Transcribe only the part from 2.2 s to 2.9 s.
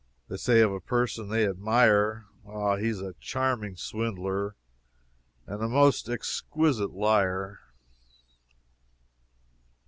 "Ah, he